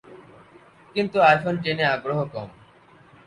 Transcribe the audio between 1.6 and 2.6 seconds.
টেনে আগ্রহ কম।